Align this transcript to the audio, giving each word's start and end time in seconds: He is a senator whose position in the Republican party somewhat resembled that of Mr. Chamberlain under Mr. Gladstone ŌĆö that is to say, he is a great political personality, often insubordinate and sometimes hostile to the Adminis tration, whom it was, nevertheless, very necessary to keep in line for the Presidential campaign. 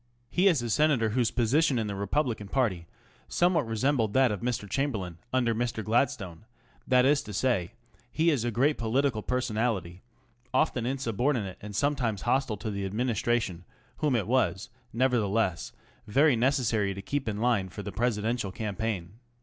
He 0.31 0.47
is 0.47 0.63
a 0.63 0.69
senator 0.71 1.09
whose 1.09 1.29
position 1.29 1.77
in 1.77 1.85
the 1.85 1.93
Republican 1.93 2.47
party 2.47 2.87
somewhat 3.27 3.67
resembled 3.67 4.13
that 4.13 4.31
of 4.31 4.41
Mr. 4.41 4.67
Chamberlain 4.67 5.19
under 5.31 5.53
Mr. 5.53 5.83
Gladstone 5.83 6.37
ŌĆö 6.37 6.43
that 6.87 7.05
is 7.05 7.21
to 7.21 7.31
say, 7.31 7.73
he 8.11 8.31
is 8.31 8.43
a 8.43 8.49
great 8.49 8.79
political 8.79 9.21
personality, 9.21 10.01
often 10.55 10.87
insubordinate 10.87 11.59
and 11.61 11.75
sometimes 11.75 12.23
hostile 12.23 12.57
to 12.57 12.71
the 12.71 12.89
Adminis 12.89 13.21
tration, 13.21 13.61
whom 13.97 14.15
it 14.15 14.25
was, 14.25 14.69
nevertheless, 14.91 15.71
very 16.07 16.35
necessary 16.35 16.95
to 16.95 17.01
keep 17.03 17.29
in 17.29 17.37
line 17.37 17.69
for 17.69 17.83
the 17.83 17.91
Presidential 17.91 18.51
campaign. 18.51 19.19